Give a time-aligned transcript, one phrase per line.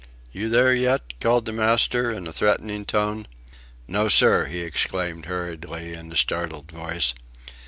[0.31, 3.27] ""You there yet?" called the master in a threatening tone.
[3.87, 7.13] "No, sir," he exclaimed, hurriedly, in a startled voice.